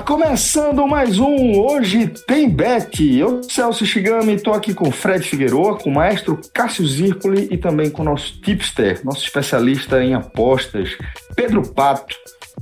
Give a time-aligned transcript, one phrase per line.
[0.00, 3.00] Começando mais um Hoje Tem Bet.
[3.16, 7.90] Eu, Celso Shigami, estou aqui com Fred Figueroa, com o maestro Cássio Zirpoli e também
[7.90, 10.96] com o nosso tipster, nosso especialista em apostas,
[11.36, 12.16] Pedro Pato,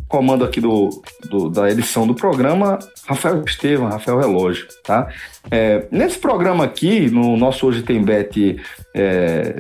[0.08, 0.90] comando aqui do,
[1.28, 5.08] do da edição do programa, Rafael Estevam, Rafael Relógio, tá?
[5.50, 8.60] É, nesse programa aqui, no nosso Hoje Tem Bet,
[8.94, 9.56] é,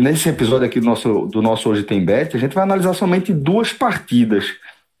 [0.00, 3.32] nesse episódio aqui do nosso, do nosso Hoje Tem Bet, a gente vai analisar somente
[3.32, 4.46] duas partidas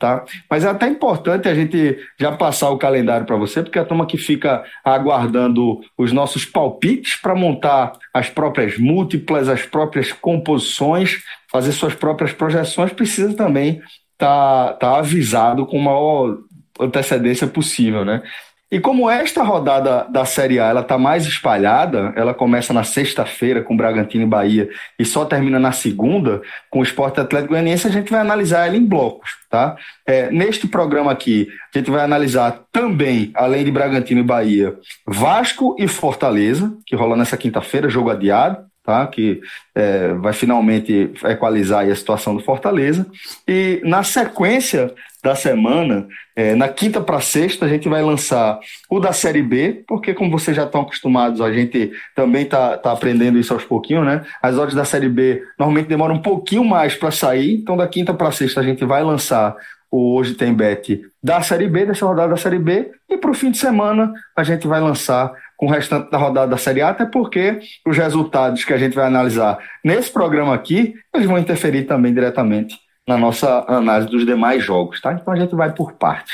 [0.02, 0.24] Tá?
[0.50, 4.04] Mas é até importante a gente já passar o calendário para você, porque a turma
[4.04, 11.70] que fica aguardando os nossos palpites para montar as próprias múltiplas, as próprias composições, fazer
[11.70, 13.80] suas próprias projeções, precisa também
[14.14, 16.38] estar tá, tá avisado com a maior
[16.80, 18.24] antecedência possível, né?
[18.72, 23.62] E como esta rodada da Série A ela está mais espalhada, ela começa na sexta-feira
[23.62, 27.90] com Bragantino e Bahia e só termina na segunda com o Esporte Atlético Goianiense, a
[27.90, 29.76] gente vai analisar ela em blocos, tá?
[30.06, 34.74] É, neste programa aqui, a gente vai analisar também, além de Bragantino e Bahia,
[35.06, 39.06] Vasco e Fortaleza, que rola nessa quinta-feira, jogo adiado, tá?
[39.06, 39.40] que
[39.74, 43.06] é, vai finalmente equalizar a situação do Fortaleza.
[43.46, 48.58] E na sequência da semana, é, na quinta para sexta, a gente vai lançar
[48.90, 52.90] o da Série B, porque como vocês já estão acostumados, a gente também está tá
[52.90, 54.24] aprendendo isso aos pouquinhos, né?
[54.42, 58.12] As odds da Série B normalmente demoram um pouquinho mais para sair, então da quinta
[58.12, 59.54] para sexta a gente vai lançar
[59.92, 63.34] o Hoje Tem Bet da Série B, dessa rodada da Série B, e para o
[63.34, 65.32] fim de semana a gente vai lançar
[65.62, 68.96] com o restante da rodada da Série A, até porque os resultados que a gente
[68.96, 74.64] vai analisar nesse programa aqui, eles vão interferir também diretamente na nossa análise dos demais
[74.64, 75.12] jogos, tá?
[75.12, 76.32] Então a gente vai por parte.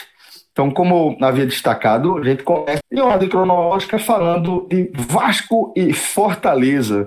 [0.50, 7.06] Então, como havia destacado, a gente começa em ordem cronológica falando de Vasco e Fortaleza.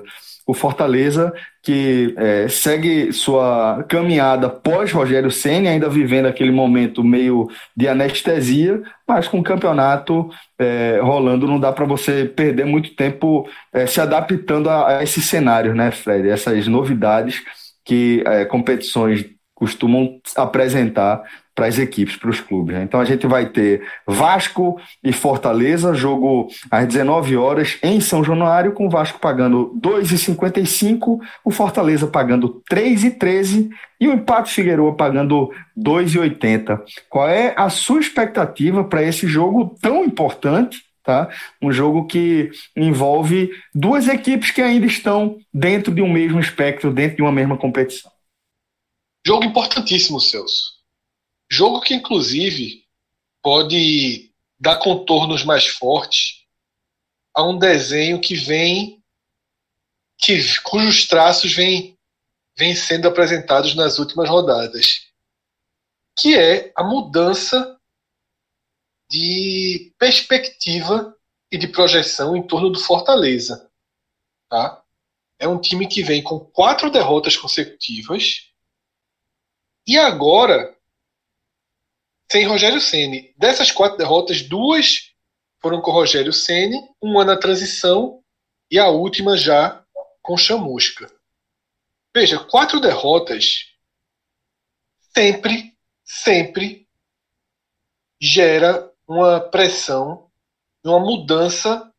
[0.51, 7.47] O Fortaleza que é, segue sua caminhada pós Rogério Senna, ainda vivendo aquele momento meio
[7.73, 10.29] de anestesia, mas com o campeonato
[10.59, 15.21] é, rolando, não dá para você perder muito tempo é, se adaptando a, a esse
[15.21, 16.27] cenário, né, Fred?
[16.27, 17.41] Essas novidades
[17.85, 19.25] que é, competições
[19.55, 21.23] costumam apresentar
[21.53, 22.75] para as equipes, para os clubes.
[22.75, 22.83] Né?
[22.83, 28.73] Então a gente vai ter Vasco e Fortaleza, jogo às 19 horas em São Januário,
[28.73, 33.69] com o Vasco pagando 2,55, o Fortaleza pagando 3,13
[33.99, 36.79] e o Empate Figueroa pagando 2,80.
[37.09, 40.83] Qual é a sua expectativa para esse jogo tão importante?
[41.03, 41.29] Tá?
[41.61, 47.17] Um jogo que envolve duas equipes que ainda estão dentro de um mesmo espectro, dentro
[47.17, 48.11] de uma mesma competição.
[49.25, 50.80] Jogo importantíssimo, Celso.
[51.51, 52.87] Jogo que, inclusive,
[53.41, 56.45] pode dar contornos mais fortes
[57.33, 59.03] a um desenho que vem,
[60.17, 61.99] que, cujos traços vêm,
[62.57, 65.07] vêm sendo apresentados nas últimas rodadas,
[66.17, 67.77] que é a mudança
[69.09, 71.17] de perspectiva
[71.51, 73.69] e de projeção em torno do Fortaleza.
[74.47, 74.81] Tá?
[75.37, 78.49] É um time que vem com quatro derrotas consecutivas
[79.85, 80.77] e agora,
[82.31, 85.11] sem Rogério Ceni, dessas quatro derrotas, duas
[85.59, 88.23] foram com Rogério Ceni, uma na transição
[88.71, 89.83] e a última já
[90.21, 91.11] com Chamusca.
[92.15, 93.65] Veja, quatro derrotas
[95.13, 96.87] sempre, sempre
[98.17, 100.31] gera uma pressão,
[100.85, 101.91] uma mudança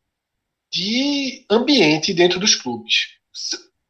[0.71, 3.19] de ambiente dentro dos clubes.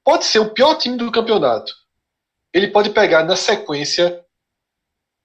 [0.04, 1.74] Pode ser o pior time do campeonato
[2.54, 4.23] ele pode pegar na sequência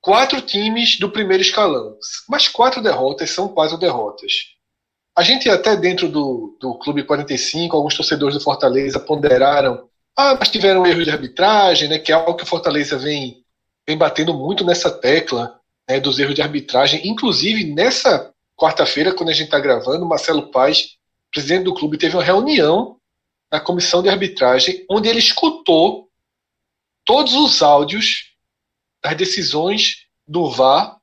[0.09, 1.99] quatro times do primeiro escalão.
[2.27, 4.33] Mas quatro derrotas são quatro derrotas.
[5.15, 10.49] A gente até dentro do, do Clube 45, alguns torcedores do Fortaleza ponderaram, ah, mas
[10.49, 13.45] tiveram erro de arbitragem, né, que é algo que o Fortaleza vem,
[13.87, 17.07] vem batendo muito nessa tecla né, dos erros de arbitragem.
[17.07, 20.97] Inclusive, nessa quarta-feira, quando a gente está gravando, Marcelo Paz,
[21.31, 22.97] presidente do clube, teve uma reunião
[23.53, 26.09] na comissão de arbitragem, onde ele escutou
[27.05, 28.28] todos os áudios
[29.03, 30.99] das decisões do VAR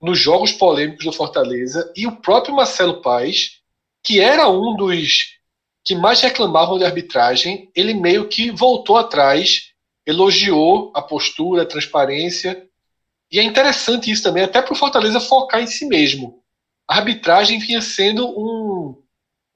[0.00, 3.60] nos jogos polêmicos do Fortaleza e o próprio Marcelo Paes,
[4.02, 5.40] que era um dos
[5.84, 9.72] que mais reclamavam de arbitragem, ele meio que voltou atrás,
[10.06, 12.66] elogiou a postura, a transparência.
[13.30, 16.40] E é interessante isso também, até para o Fortaleza focar em si mesmo.
[16.86, 18.96] A arbitragem vinha sendo um,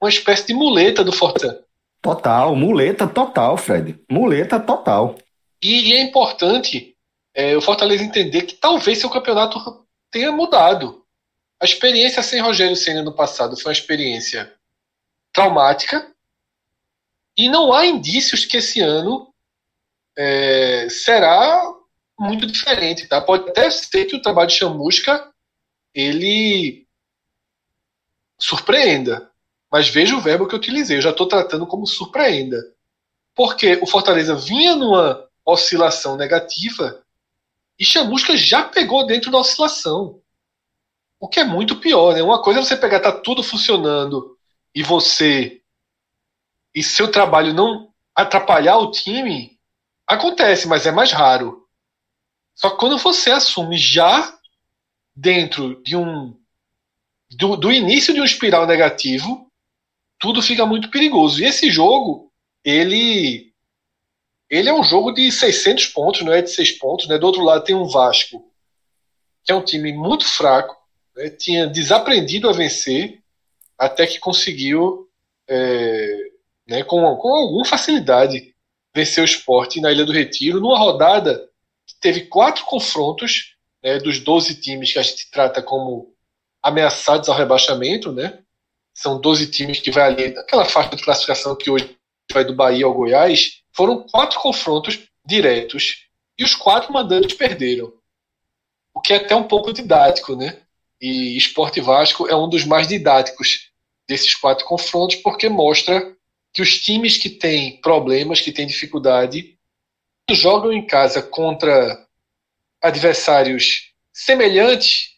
[0.01, 1.63] uma espécie de muleta do Fortaleza.
[2.01, 3.99] Total, muleta total, Fred.
[4.09, 5.15] Muleta total.
[5.61, 6.96] E, e é importante
[7.37, 11.05] é, o Fortaleza entender que talvez seu campeonato tenha mudado.
[11.61, 14.51] A experiência sem Rogério Senna no passado foi uma experiência
[15.31, 16.11] traumática,
[17.37, 19.31] e não há indícios que esse ano
[20.17, 21.61] é, será
[22.19, 23.21] muito diferente, tá?
[23.21, 25.31] Pode até ser que o trabalho de Chamusca
[25.93, 26.87] ele
[28.39, 29.29] surpreenda,
[29.71, 32.57] mas veja o verbo que eu utilizei, eu já estou tratando como surpreenda.
[33.35, 37.03] Porque o Fortaleza vinha numa oscilação negativa
[37.79, 40.21] e Chamusca já pegou dentro da oscilação.
[41.19, 42.21] O que é muito pior, né?
[42.21, 44.37] Uma coisa é você pegar, tá tudo funcionando
[44.73, 45.61] e você
[46.73, 49.59] e seu trabalho não atrapalhar o time,
[50.05, 51.67] acontece, mas é mais raro.
[52.55, 54.37] Só que quando você assume já
[55.15, 56.39] dentro de um
[57.31, 59.51] do, do início de um espiral negativo,
[60.19, 61.41] tudo fica muito perigoso.
[61.41, 62.31] E esse jogo,
[62.63, 63.46] ele
[64.49, 67.07] ele é um jogo de 600 pontos, não é de 6 pontos.
[67.07, 67.17] Né?
[67.17, 68.51] Do outro lado tem um Vasco,
[69.43, 70.75] que é um time muito fraco,
[71.15, 71.29] né?
[71.29, 73.19] tinha desaprendido a vencer,
[73.77, 75.07] até que conseguiu
[75.47, 76.17] é,
[76.67, 78.53] né, com, com alguma facilidade,
[78.93, 81.47] venceu o esporte na Ilha do Retiro, numa rodada
[81.85, 86.13] que teve quatro confrontos né, dos 12 times que a gente trata como
[86.61, 88.39] ameaçados ao rebaixamento, né?
[88.93, 91.95] São 12 times que vai ali naquela faixa de classificação que hoje
[92.31, 93.61] vai do Bahia ao Goiás.
[93.77, 97.93] Foram quatro confrontos diretos e os quatro mandantes perderam.
[98.91, 100.63] O que é até um pouco didático, né?
[100.99, 103.69] E Esporte Vasco é um dos mais didáticos
[104.07, 106.17] desses quatro confrontos porque mostra
[106.51, 109.55] que os times que têm problemas, que têm dificuldade,
[110.31, 112.03] jogam em casa contra
[112.81, 115.11] adversários semelhantes,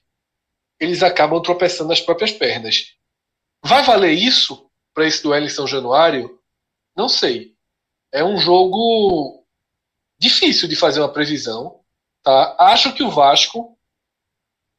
[0.77, 2.93] eles acabam tropeçando nas próprias pernas.
[3.63, 6.37] Vai valer isso para esse duelo em São Januário?
[6.93, 7.57] Não sei.
[8.11, 9.45] É um jogo
[10.17, 11.79] difícil de fazer uma previsão.
[12.23, 12.55] Tá?
[12.59, 13.77] Acho que o Vasco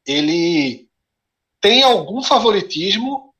[0.05, 0.89] ele
[1.59, 3.33] tem algum favoritismo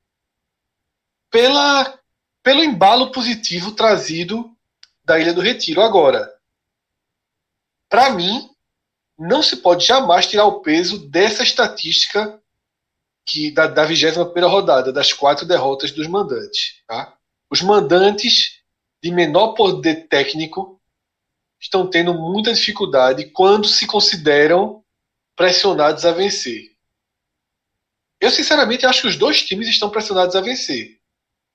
[1.30, 2.00] pela
[2.44, 4.56] pelo embalo positivo trazido
[5.04, 5.82] da Ilha do Retiro.
[5.82, 6.34] Agora,
[7.88, 8.50] para mim,
[9.18, 12.42] não se pode jamais tirar o peso dessa estatística
[13.24, 16.82] que da, da 21 rodada, das quatro derrotas dos mandantes.
[16.88, 17.16] Tá?
[17.50, 18.61] Os mandantes
[19.02, 20.80] de menor poder técnico
[21.60, 24.84] estão tendo muita dificuldade quando se consideram
[25.36, 26.72] pressionados a vencer.
[28.20, 31.00] Eu, sinceramente, acho que os dois times estão pressionados a vencer.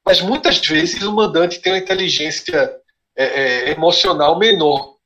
[0.04, 2.80] Mas muitas vezes o mandante tem uma inteligência
[3.16, 4.96] é, é, emocional menor.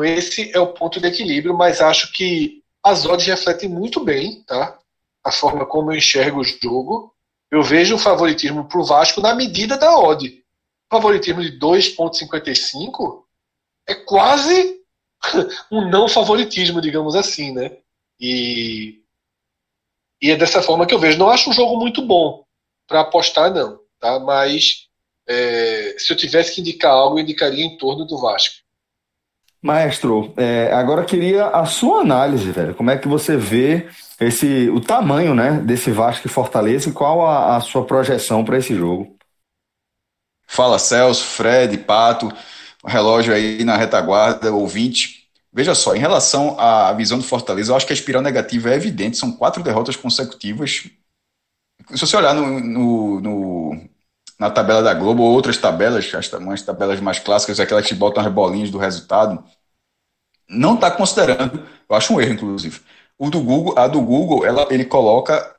[0.00, 4.78] Esse é o ponto de equilíbrio, mas acho que as odds refletem muito bem tá?
[5.24, 7.14] a forma como eu enxergo o jogo.
[7.50, 10.41] Eu vejo o favoritismo para o Vasco na medida da odd.
[10.92, 13.22] Favoritismo de 2,55
[13.88, 14.78] é quase
[15.72, 17.78] um não favoritismo, digamos assim, né?
[18.20, 19.00] E,
[20.20, 21.18] e é dessa forma que eu vejo.
[21.18, 22.44] Não acho um jogo muito bom
[22.86, 23.80] para apostar, não.
[23.98, 24.20] Tá?
[24.20, 24.86] Mas
[25.26, 28.56] é, se eu tivesse que indicar algo, eu indicaria em torno do Vasco.
[29.62, 32.74] Maestro, é, agora queria a sua análise, velho.
[32.74, 33.88] Como é que você vê
[34.20, 38.58] esse o tamanho né, desse Vasco e Fortaleza e qual a, a sua projeção para
[38.58, 39.16] esse jogo?
[40.52, 42.32] Fala Celso, Fred, Pato,
[42.84, 45.28] relógio aí na retaguarda, ouvinte.
[45.52, 48.74] Veja só, em relação à visão do Fortaleza, eu acho que a espiral negativa é
[48.74, 50.84] evidente, são quatro derrotas consecutivas
[51.90, 53.88] se você olhar no, no, no,
[54.38, 58.24] na tabela da Globo ou outras tabelas, as, umas tabelas mais clássicas, aquelas que botam
[58.24, 59.42] as bolinhas do resultado,
[60.48, 62.80] não está considerando, eu acho um erro, inclusive.
[63.18, 65.54] O do Google, a do Google, ela, ele coloca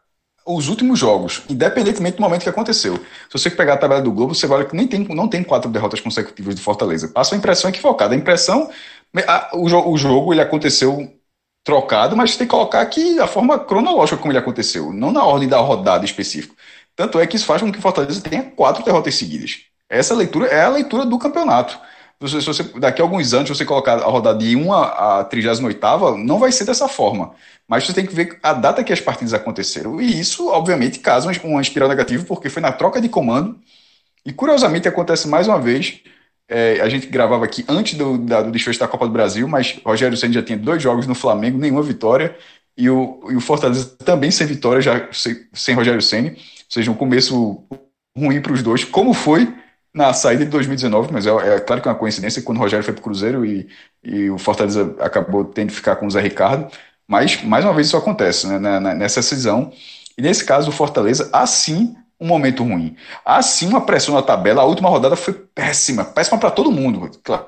[0.46, 2.98] os últimos jogos, independentemente do momento que aconteceu.
[2.98, 5.70] Se você pegar a tabela do Globo, você ver que nem tem, não tem quatro
[5.70, 7.08] derrotas consecutivas de Fortaleza.
[7.08, 8.14] Passa a impressão equivocada.
[8.14, 8.70] A impressão,
[9.28, 11.14] a, o, o jogo ele aconteceu
[11.64, 15.48] trocado, mas tem que colocar aqui a forma cronológica como ele aconteceu, não na ordem
[15.48, 16.54] da rodada específica.
[16.96, 19.62] Tanto é que isso faz com que o Fortaleza tenha quatro derrotas seguidas.
[19.90, 21.80] Essa leitura é a leitura do campeonato.
[22.28, 26.40] Se você, daqui a alguns anos, você colocar a rodada de 1 a 38, não
[26.40, 27.34] vai ser dessa forma.
[27.68, 30.00] Mas você tem que ver a data que as partidas aconteceram.
[30.02, 33.60] E isso, obviamente, causa uma espiral negativa, porque foi na troca de comando.
[34.26, 36.02] E curiosamente acontece mais uma vez
[36.50, 39.80] É, a gente gravava aqui antes do, da, do desfecho da Copa do Brasil, mas
[39.86, 42.38] Rogério Senna já tinha dois jogos no Flamengo, nenhuma vitória,
[42.78, 46.38] e o, e o Fortaleza também sem vitória, já sem, sem Rogério Senna, ou
[46.70, 47.64] seja, um começo
[48.18, 49.54] ruim para os dois, como foi
[49.94, 52.84] na saída de 2019, mas é, é, claro que é uma coincidência quando o Rogério
[52.84, 53.68] foi para o Cruzeiro e,
[54.04, 56.68] e o Fortaleza acabou tendo que ficar com o Zé Ricardo,
[57.08, 59.72] mas mais uma vez isso acontece né, na, nessa decisão.
[60.18, 62.96] E nesse caso, o Fortaleza, assim, um momento ruim.
[63.26, 64.62] Assim, uma pressão na tabela.
[64.62, 67.12] A última rodada foi péssima, péssima para todo mundo.
[67.24, 67.48] Claro,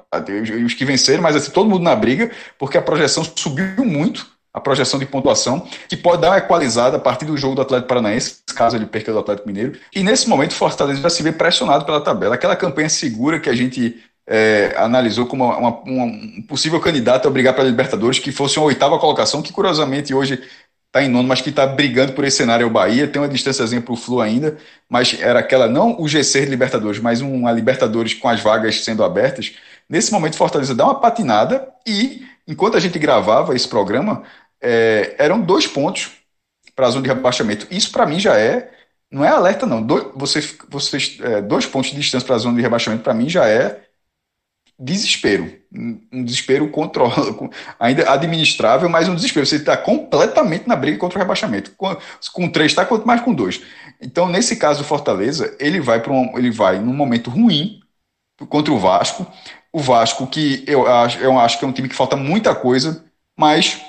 [0.66, 4.62] os que venceram, mas assim, todo mundo na briga, porque a projeção subiu muito a
[4.62, 8.38] projeção de pontuação, que pode dar uma equalizada a partir do jogo do Atlético Paranaense,
[8.56, 9.78] caso ele perca do Atlético Mineiro.
[9.94, 12.36] E nesse momento, o Fortaleza já se vê pressionado pela tabela.
[12.36, 17.32] Aquela campanha segura que a gente é, analisou como uma, uma, um possível candidato a
[17.32, 20.42] brigar para a Libertadores, que fosse uma oitava colocação, que curiosamente hoje
[20.88, 23.28] está em nono, mas que está brigando por esse cenário é o Bahia, tem uma
[23.28, 24.58] distânciazinha para o Flu ainda,
[24.90, 29.04] mas era aquela, não o GC de Libertadores, mas uma Libertadores com as vagas sendo
[29.04, 29.54] abertas.
[29.90, 34.24] Nesse momento, Fortaleza dá uma patinada e, enquanto a gente gravava esse programa,
[34.62, 36.12] é, eram dois pontos
[36.76, 37.68] para a zona de rebaixamento.
[37.72, 38.72] Isso para mim já é,
[39.12, 39.82] não é alerta não.
[39.82, 43.30] Do, você, você, é, dois pontos de distância para a zona de rebaixamento para mim
[43.30, 43.86] já é
[44.78, 45.52] desespero.
[45.74, 47.12] Um desespero control,
[47.80, 49.46] ainda administrável, mas um desespero.
[49.46, 51.72] Você está completamente na briga contra o rebaixamento.
[51.78, 51.96] Com,
[52.34, 53.62] com três está, quanto mais com dois.
[54.02, 57.80] Então, nesse caso, o Fortaleza, ele vai para um, ele vai num momento ruim
[58.50, 59.26] contra o Vasco.
[59.72, 63.06] O Vasco, que eu acho, eu acho que é um time que falta muita coisa,
[63.38, 63.82] mas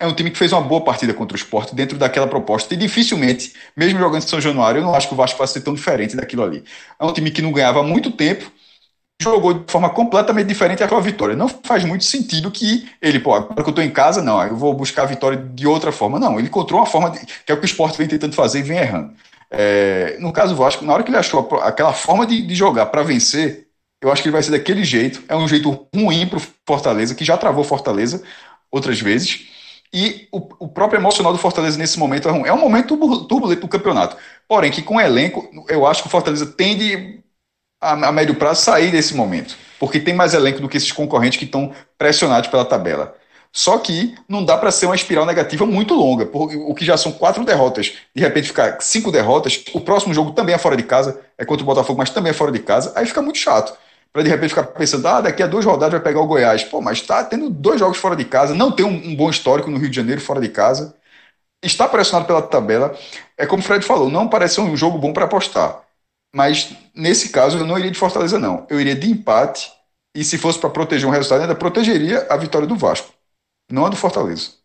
[0.00, 2.72] é um time que fez uma boa partida contra o esporte dentro daquela proposta.
[2.74, 5.60] E dificilmente, mesmo jogando em São Januário, eu não acho que o Vasco vai ser
[5.60, 6.62] tão diferente daquilo ali.
[6.98, 8.50] É um time que não ganhava há muito tempo,
[9.20, 11.34] jogou de forma completamente diferente aquela vitória.
[11.34, 14.56] Não faz muito sentido que ele, pô, agora que eu estou em casa, não, eu
[14.56, 16.18] vou buscar a vitória de outra forma.
[16.18, 18.60] Não, ele encontrou uma forma de, que é o que o esporte vem tentando fazer
[18.60, 19.12] e vem errando.
[19.50, 22.86] É, no caso do Vasco, na hora que ele achou aquela forma de, de jogar
[22.86, 23.66] para vencer,
[24.00, 25.22] eu acho que ele vai ser daquele jeito.
[25.28, 28.22] É um jeito ruim para Fortaleza, que já travou Fortaleza
[28.70, 29.57] outras vezes.
[29.92, 32.46] E o, o, próprio emocional do Fortaleza nesse momento é ruim.
[32.46, 34.16] É um momento turbulento do campeonato.
[34.46, 37.20] Porém, que com o elenco, eu acho que o Fortaleza tende
[37.80, 39.56] a, a médio prazo sair desse momento.
[39.78, 43.16] Porque tem mais elenco do que esses concorrentes que estão pressionados pela tabela.
[43.50, 46.98] Só que não dá para ser uma espiral negativa muito longa, porque o que já
[46.98, 50.82] são quatro derrotas, de repente ficar cinco derrotas, o próximo jogo também é fora de
[50.82, 53.74] casa, é contra o Botafogo, mas também é fora de casa, aí fica muito chato
[54.12, 56.64] para de repente ficar pensando, ah, daqui a duas rodadas vai pegar o Goiás.
[56.64, 59.70] Pô, mas está tendo dois jogos fora de casa, não tem um, um, bom histórico
[59.70, 60.94] no Rio de Janeiro fora de casa,
[61.62, 62.96] está pressionado pela tabela.
[63.36, 65.82] É como o Fred falou, não parece um jogo bom para apostar.
[66.34, 68.66] Mas nesse caso eu não iria de Fortaleza, não.
[68.68, 69.72] Eu iria de empate
[70.14, 73.12] e se fosse para proteger um resultado, ainda protegeria a vitória do Vasco,
[73.70, 74.58] não a do Fortaleza.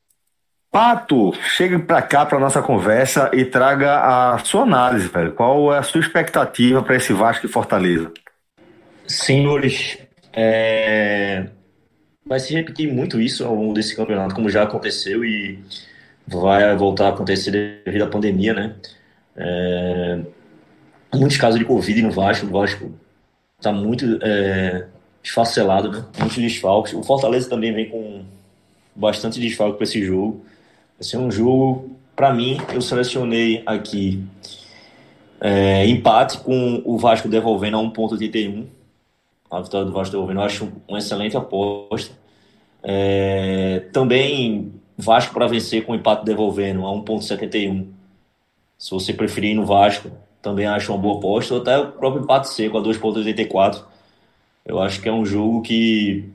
[0.71, 5.31] Pato, chegue para cá para nossa conversa e traga a sua análise, velho.
[5.33, 8.12] Qual é a sua expectativa para esse Vasco e Fortaleza?
[9.07, 9.98] Senhores,
[10.31, 11.48] é...
[12.25, 15.60] vai se repetir muito isso ao longo desse campeonato, como já aconteceu e
[16.25, 18.75] vai voltar a acontecer devido à pandemia, né?
[19.36, 20.19] É...
[21.13, 22.91] Muitos casos de Covid no Vasco, o Vasco
[23.57, 24.88] está muito é...
[25.24, 26.05] esfacelado, né?
[26.17, 26.93] Muitos desfalques.
[26.93, 28.24] O Fortaleza também vem com
[28.95, 30.45] bastante desfalque para esse jogo.
[30.98, 34.24] Vai ser um jogo, para mim, eu selecionei aqui
[35.41, 38.65] é, empate com o Vasco devolvendo a 1.81
[39.53, 42.15] a vitória do Vasco devolvendo, eu acho uma excelente aposta.
[42.81, 47.88] É, também Vasco para vencer com empate devolvendo a 1,71.
[48.77, 51.53] Se você preferir ir no Vasco, também acho uma boa aposta.
[51.53, 53.83] Ou até o próprio empate seco a 2,84.
[54.65, 56.29] Eu acho que é um jogo que,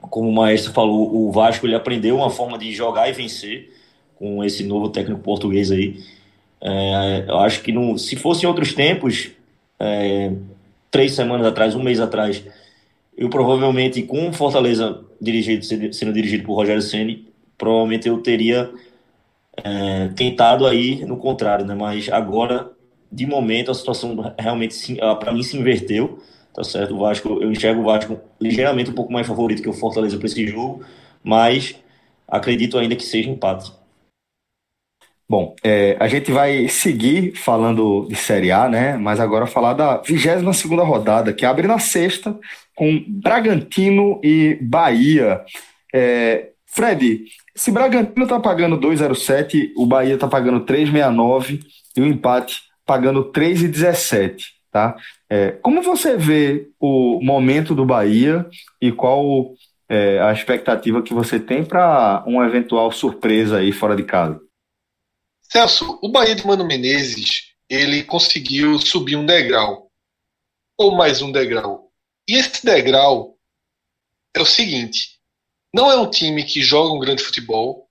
[0.00, 3.72] como o Maestro falou, o Vasco ele aprendeu uma forma de jogar e vencer
[4.16, 5.98] com esse novo técnico português aí.
[6.60, 9.30] É, eu acho que no, se fosse em outros tempos,
[9.78, 10.32] é,
[10.92, 12.44] três semanas atrás, um mês atrás,
[13.16, 18.70] eu provavelmente, com o Fortaleza dirigido, sendo dirigido por Rogério Ceni, provavelmente eu teria
[19.56, 21.74] é, tentado aí no contrário, né?
[21.74, 22.70] Mas agora,
[23.10, 24.76] de momento, a situação realmente,
[25.18, 26.22] para mim, se inverteu,
[26.52, 26.94] tá certo?
[26.94, 30.26] O Vasco, eu enxergo o Vasco ligeiramente um pouco mais favorito que o Fortaleza para
[30.26, 30.84] esse jogo,
[31.24, 31.74] mas
[32.28, 33.72] acredito ainda que seja empate.
[35.32, 38.98] Bom, é, a gente vai seguir falando de Série A, né?
[38.98, 42.38] Mas agora falar da 22 segunda rodada, que abre na sexta,
[42.76, 45.40] com Bragantino e Bahia.
[45.90, 47.24] É, Fred,
[47.56, 51.60] se Bragantino está pagando 2,07, o Bahia está pagando 3,69
[51.96, 54.94] e o empate pagando 3,17, tá?
[55.30, 58.44] É, como você vê o momento do Bahia
[58.78, 59.54] e qual
[59.88, 64.38] é, a expectativa que você tem para uma eventual surpresa aí fora de casa?
[65.52, 69.92] Celso, o Bahia de Mano Menezes, ele conseguiu subir um degrau,
[70.78, 71.92] ou mais um degrau,
[72.26, 73.36] E esse degrau
[74.32, 75.20] é o seguinte:
[75.70, 77.86] não é um time que joga um grande futebol,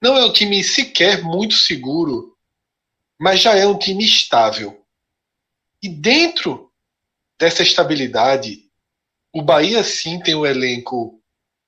[0.00, 2.34] não é um time sequer muito seguro,
[3.20, 4.82] mas já é um time estável.
[5.82, 6.72] E dentro
[7.38, 8.70] dessa estabilidade,
[9.34, 11.22] o Bahia sim tem um elenco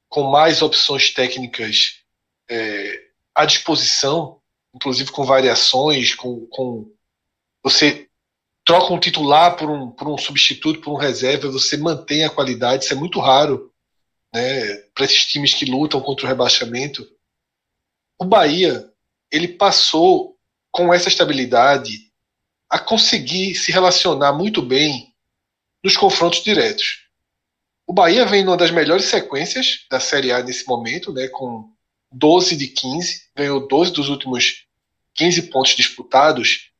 [0.08, 2.02] com mais opções técnicas
[2.48, 4.40] é, à disposição,
[4.76, 6.92] inclusive com variações, com, com
[7.62, 8.06] você
[8.64, 12.84] troca um titular por um, por um substituto, por um reserva, você mantém a qualidade,
[12.84, 13.72] isso é muito raro
[14.34, 17.06] né, para esses times que lutam contra o rebaixamento.
[18.18, 18.90] O Bahia,
[19.32, 20.36] ele passou
[20.70, 22.12] com essa estabilidade
[22.68, 25.14] a conseguir se relacionar muito bem
[25.82, 27.06] nos confrontos diretos.
[27.86, 31.70] O Bahia vem numa das melhores sequências da Série A nesse momento, né, com
[32.12, 34.65] 12 de 15, ganhou 12 dos últimos
[35.16, 36.70] 15 pontos disputados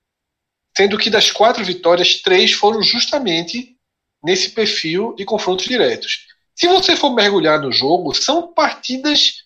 [0.77, 3.75] sendo que das quatro vitórias, três foram justamente
[4.23, 6.27] nesse perfil de confrontos diretos.
[6.55, 9.45] Se você for mergulhar no jogo, são partidas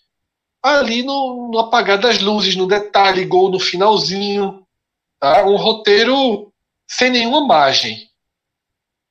[0.60, 4.66] ali no, no apagar das luzes, no detalhe, gol no finalzinho,
[5.20, 5.46] tá?
[5.46, 6.52] um roteiro
[6.88, 8.10] sem nenhuma margem.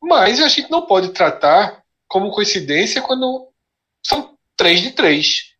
[0.02, 3.48] Mas a gente não pode tratar como coincidência quando
[4.06, 5.54] são três de três.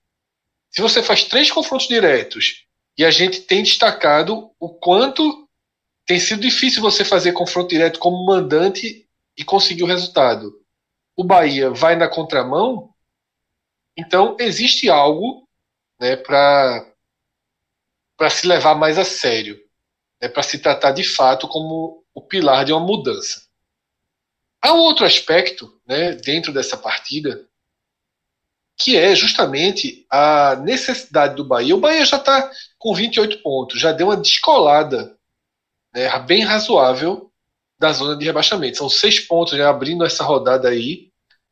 [0.70, 2.66] Se você faz três confrontos diretos
[3.00, 5.48] e a gente tem destacado o quanto
[6.06, 10.62] tem sido difícil você fazer confronto direto como mandante e conseguir o resultado.
[11.16, 12.94] O Bahia vai na contramão,
[13.96, 15.48] então existe algo
[15.98, 16.94] né, para
[18.30, 19.58] se levar mais a sério,
[20.22, 23.48] né, para se tratar de fato como o pilar de uma mudança.
[24.62, 27.49] Há um outro aspecto né, dentro dessa partida
[28.80, 31.76] que é justamente a necessidade do Bahia.
[31.76, 35.18] O Bahia já está com 28 pontos, já deu uma descolada
[35.94, 37.30] né, bem razoável
[37.78, 38.78] da zona de rebaixamento.
[38.78, 41.12] São seis pontos né, abrindo essa rodada aí.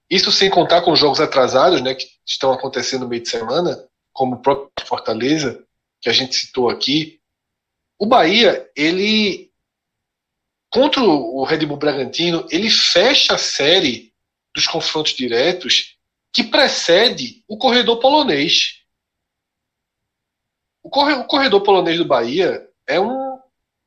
[0.10, 3.78] Isso sem contar com jogos atrasados né, que estão acontecendo no meio de semana,
[4.14, 5.62] como o próprio Fortaleza,
[6.00, 7.20] que a gente citou aqui.
[8.00, 9.52] O Bahia, ele
[10.70, 14.14] contra o Red Bull Bragantino, ele fecha a série
[14.56, 15.97] dos confrontos diretos
[16.38, 18.84] que precede o corredor polonês.
[20.84, 23.40] O corredor polonês do Bahia é um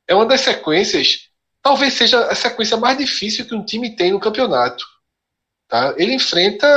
[0.05, 1.29] é uma das sequências,
[1.61, 4.83] talvez seja a sequência mais difícil que um time tem no campeonato.
[5.65, 5.95] Tá?
[5.97, 6.67] Ele enfrenta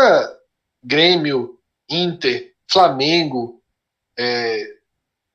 [0.80, 1.58] Grêmio,
[1.90, 3.60] Inter, Flamengo,
[4.16, 4.76] é,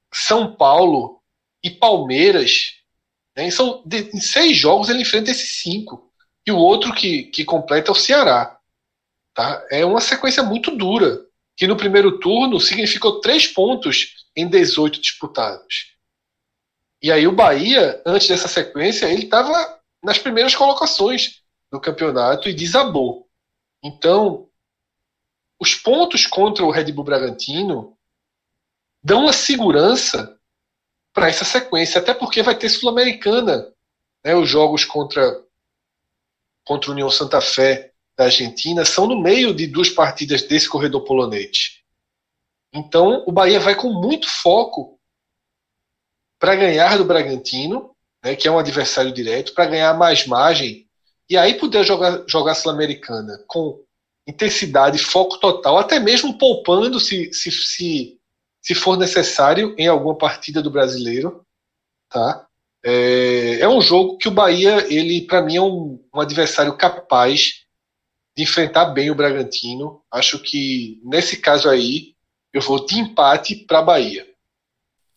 [0.09, 1.21] São Paulo
[1.61, 2.75] e Palmeiras.
[3.35, 3.51] Né?
[3.51, 6.09] São, de, em seis jogos ele enfrenta esses cinco.
[6.47, 8.58] E o outro que, que completa é o Ceará.
[9.39, 9.65] Tá?
[9.71, 11.25] É uma sequência muito dura,
[11.55, 15.95] que no primeiro turno significou três pontos em 18 disputados.
[17.01, 22.53] E aí o Bahia, antes dessa sequência, ele estava nas primeiras colocações do campeonato e
[22.53, 23.29] desabou.
[23.81, 24.49] Então,
[25.57, 27.97] os pontos contra o Red Bull Bragantino
[29.01, 30.37] dão uma segurança
[31.13, 33.73] para essa sequência, até porque vai ter Sul-Americana,
[34.21, 35.41] né, os jogos contra
[36.65, 37.88] contra o União Santa Fé
[38.19, 41.79] da Argentina são no meio de duas partidas desse corredor polonês.
[42.73, 44.99] Então, o Bahia vai com muito foco
[46.37, 50.85] para ganhar do Bragantino, né, que é um adversário direto, para ganhar mais margem
[51.29, 53.81] e aí poder jogar, jogar Sul-Americana com
[54.27, 58.19] intensidade, foco total, até mesmo poupando se, se, se,
[58.61, 61.41] se for necessário em alguma partida do brasileiro.
[62.09, 62.45] Tá?
[62.83, 67.68] É, é um jogo que o Bahia, ele para mim, é um, um adversário capaz
[68.39, 70.01] de enfrentar bem o Bragantino.
[70.09, 72.13] Acho que nesse caso aí
[72.53, 74.25] eu vou de empate para Bahia.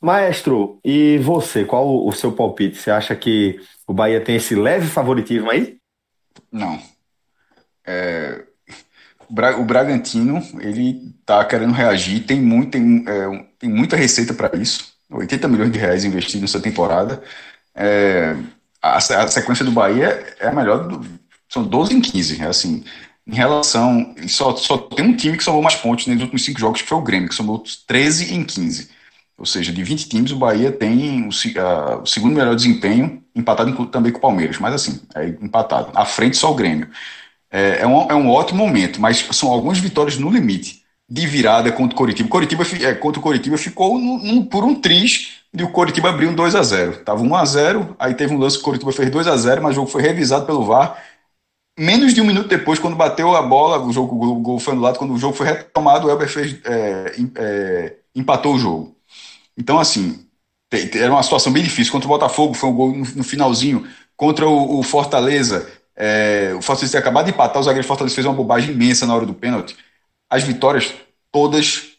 [0.01, 2.77] Maestro, e você, qual o seu palpite?
[2.77, 5.77] Você acha que o Bahia tem esse leve favoritismo aí?
[6.51, 6.83] Não.
[7.87, 8.45] É,
[9.57, 14.93] o Bragantino, ele tá querendo reagir, tem, muito, tem, é, tem muita receita para isso,
[15.09, 17.23] 80 milhões de reais investidos nessa temporada.
[17.73, 18.37] É,
[18.83, 21.07] a, a, sequência do Bahia é a melhor, do,
[21.49, 22.83] são 12 em 15, é assim,
[23.27, 26.83] em relação, só, só tem um time que somou mais pontos nos últimos cinco jogos,
[26.83, 28.91] que foi o Grêmio, que somou 13 em 15.
[29.39, 33.87] Ou seja, de 20 times, o Bahia tem o, a, o segundo melhor desempenho, empatado
[33.87, 35.91] também com o Palmeiras, mas assim, é empatado.
[35.95, 36.89] À frente só o Grêmio.
[37.51, 41.71] É, é, um, é um ótimo momento, mas são algumas vitórias no limite de virada
[41.71, 42.29] contra o Coritiba.
[42.29, 44.01] Coritiba é, contra o Coritiba ficou
[44.51, 47.97] por um triz e o Coritiba abriu um 2 a 0 Tava 1 a 0
[47.99, 50.01] aí teve um lance que o Coritiba fez 2 a 0 mas o jogo foi
[50.01, 50.97] revisado pelo VAR.
[51.79, 54.99] Menos de um minuto depois, quando bateu a bola, o jogo o gol foi anulado,
[54.99, 58.97] quando o jogo foi retomado, o Elber fez, é, é, empatou o jogo.
[59.57, 60.27] Então, assim,
[60.95, 61.93] era uma situação bem difícil.
[61.93, 63.87] Contra o Botafogo foi um gol no, finalzinho.
[64.17, 68.27] Contra o, o, Fortaleza, É, o Fortaleza tinha acabado de empatar, o zagueiro Fortaleza fez
[68.27, 69.77] uma bobagem imensa na hora do pênalti.
[70.31, 70.93] As vitórias,
[71.31, 71.93] todas,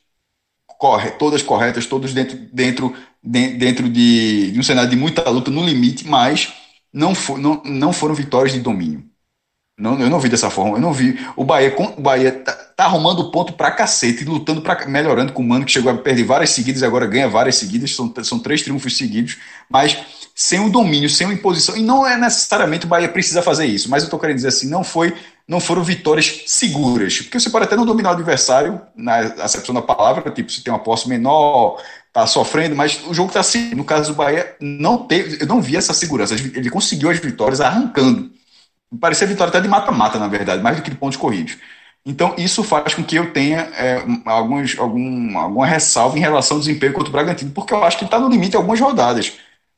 [0.80, 5.64] corre, todas corretas, todas dentro, dentro, dentro de, de um cenário de muita luta, no
[5.66, 6.54] limite, mas
[6.92, 9.13] não, for, não, não foram vitórias de domínio.
[9.76, 10.78] Não, eu não vi dessa forma.
[10.78, 11.20] Eu não vi.
[11.36, 15.48] O Bahia, o Bahia tá, tá arrumando ponto pra cacete, lutando para melhorando com o
[15.48, 17.96] Mano, que chegou a perder várias seguidas e agora ganha várias seguidas.
[17.96, 19.98] São, são três triunfos seguidos, mas
[20.36, 21.76] sem o domínio, sem a imposição.
[21.76, 24.70] E não é necessariamente o Bahia precisa fazer isso, mas eu tô querendo dizer assim,
[24.70, 25.16] não foi.
[25.46, 27.20] Não foram vitórias seguras.
[27.20, 30.72] Porque você pode até não dominar o adversário, na acepção da palavra, tipo, se tem
[30.72, 31.82] uma posse menor,
[32.14, 33.74] tá sofrendo, mas o jogo tá assim.
[33.76, 36.36] No caso do Bahia, não teve, eu não vi essa segurança.
[36.36, 38.32] Ele conseguiu as vitórias arrancando
[39.00, 41.58] parecia vitória até de mata-mata, na verdade, mais do que de pontos corridos.
[42.06, 46.62] Então, isso faz com que eu tenha é, alguns, algum, alguma ressalva em relação ao
[46.62, 49.34] desempenho contra o Bragantino, porque eu acho que está no limite algumas rodadas.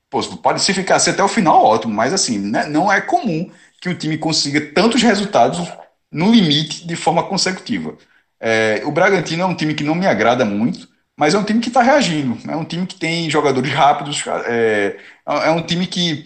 [0.09, 3.49] Pô, pode se ficar assim até o final, ótimo, mas assim, né, não é comum
[3.81, 5.71] que o time consiga tantos resultados
[6.11, 7.97] no limite de forma consecutiva.
[8.39, 11.59] É, o Bragantino é um time que não me agrada muito, mas é um time
[11.59, 12.37] que está reagindo.
[12.49, 16.25] É um time que tem jogadores rápidos, é, é um time que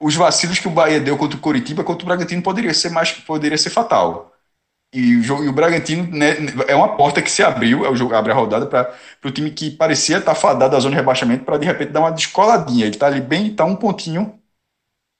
[0.00, 3.12] os vacilos que o Bahia deu contra o Coritiba, contra o Bragantino poderia ser mais
[3.12, 4.32] poderia ser fatal.
[4.92, 6.36] E o, jogo, e o Bragantino né,
[6.66, 8.92] é uma porta que se abriu, é o jogo abre a rodada para
[9.24, 12.00] o time que parecia estar tá fadado da zona de rebaixamento para de repente dar
[12.00, 12.86] uma descoladinha.
[12.86, 14.40] Ele está ali bem, está um pontinho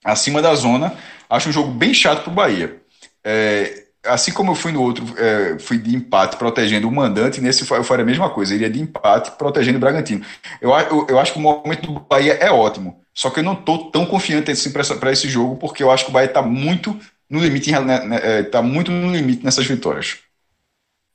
[0.05, 0.97] acima da zona.
[1.29, 2.83] Acho um jogo bem chato para o Bahia.
[3.25, 7.71] É, assim como eu fui no outro, é, fui de empate protegendo o mandante, nesse
[7.71, 10.25] eu faria a mesma coisa, iria de empate protegendo o Bragantino.
[10.61, 13.01] Eu, eu, eu acho que o momento do Bahia é ótimo.
[13.15, 16.11] Só que eu não estou tão confiante assim para esse jogo, porque eu acho que
[16.11, 20.19] o Bahia está muito no limite, está né, né é, muito no limite nessas vitórias.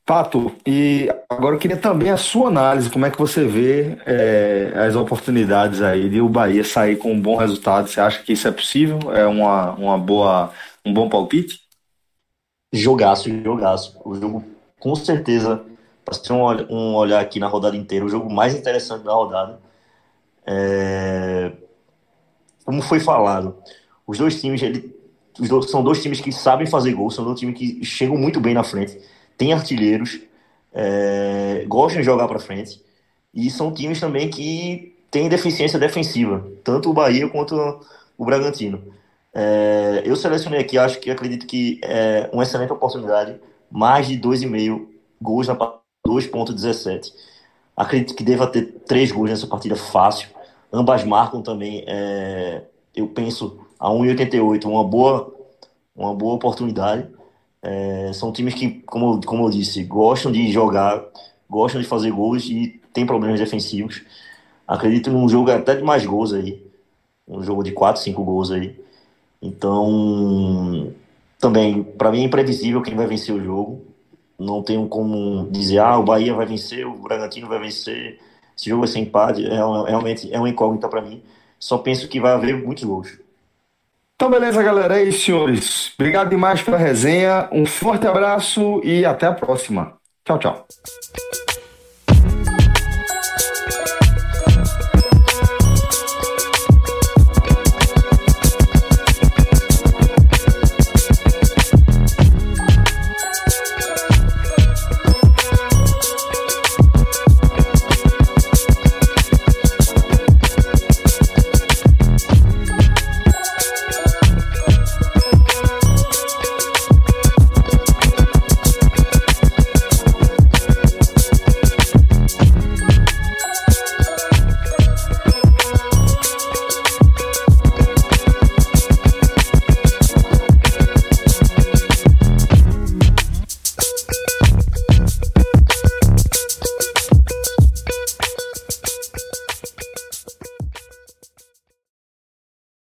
[0.05, 4.71] Pato, e agora eu queria também a sua análise, como é que você vê é,
[4.87, 7.87] as oportunidades aí de o Bahia sair com um bom resultado?
[7.87, 8.99] Você acha que isso é possível?
[9.15, 10.53] É uma, uma boa,
[10.85, 11.64] um bom palpite?
[12.75, 13.97] Jogaço, jogaço.
[14.03, 14.43] O jogo,
[14.79, 15.63] com certeza,
[16.03, 19.59] para ser um, um olhar aqui na rodada inteira, o jogo mais interessante da rodada.
[20.45, 21.51] É,
[22.65, 23.55] como foi falado,
[24.05, 24.93] os dois times, ele,
[25.39, 28.41] os dois, são dois times que sabem fazer gol, são dois times que chegam muito
[28.41, 28.99] bem na frente,
[29.37, 30.19] têm artilheiros,
[30.73, 32.83] é, gostam de jogar para frente,
[33.33, 37.55] e são times também que têm deficiência defensiva, tanto o Bahia quanto
[38.17, 38.83] o Bragantino.
[39.37, 43.37] É, eu selecionei aqui, acho que acredito que é uma excelente oportunidade,
[43.69, 44.87] mais de 2,5
[45.21, 45.55] gols na
[46.07, 47.11] 2,17.
[47.75, 50.29] Acredito que deva ter três gols nessa partida fácil.
[50.71, 52.63] Ambas marcam também, é,
[52.95, 55.35] eu penso, a 1,88, uma boa,
[55.93, 57.05] uma boa oportunidade.
[57.61, 61.03] É, são times que, como, como eu disse, gostam de jogar,
[61.49, 64.01] gostam de fazer gols e tem problemas defensivos.
[64.65, 66.63] Acredito num jogo até de mais gols aí.
[67.27, 68.84] Um jogo de 4, 5 gols aí.
[69.45, 70.91] Então,
[71.39, 73.85] também, para mim é imprevisível quem vai vencer o jogo.
[74.37, 78.19] Não tenho como dizer, ah, o Bahia vai vencer, o Bragantino vai vencer.
[78.57, 79.55] Esse jogo vai ser empate, é
[79.89, 81.21] realmente é uma incógnita para mim.
[81.59, 83.17] Só penso que vai haver muitos gols.
[84.15, 84.99] Então, beleza, galera.
[84.99, 85.93] É isso, senhores.
[85.97, 87.49] Obrigado demais pela resenha.
[87.51, 89.93] Um forte abraço e até a próxima.
[90.23, 90.65] Tchau, tchau.